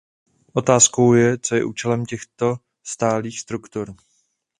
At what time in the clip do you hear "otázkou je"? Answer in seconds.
0.53-1.37